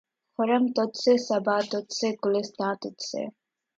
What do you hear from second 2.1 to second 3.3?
گلستاں تجھ سے